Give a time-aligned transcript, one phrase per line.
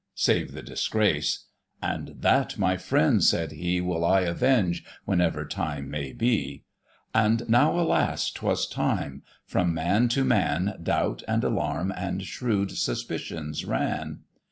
[0.15, 1.45] Save the disgrace;
[1.79, 6.63] "and that, my friends," said he, "Will I avenge, whenever time may be."
[7.13, 8.31] And now, alas!
[8.31, 14.21] 'twas time: from man to man Doubt and alarm and shrewd suspicions ran.